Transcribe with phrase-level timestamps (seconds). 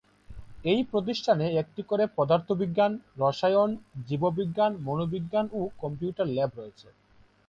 [0.63, 3.69] এই প্রতিষ্ঠানে একটি করে পদার্থবিজ্ঞান, রসায়ন,
[4.07, 6.87] জীববিজ্ঞান, মনোবিজ্ঞান ও কম্পিউটার ল্যাব রয়েছে।